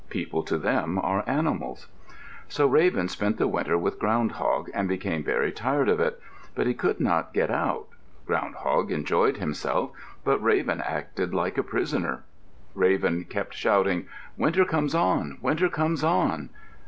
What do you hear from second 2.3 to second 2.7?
So